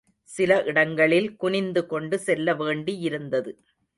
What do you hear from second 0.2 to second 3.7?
சில இடங்களில் குனிந்துகொண்டு செல்ல வேண்டியிருந்தது.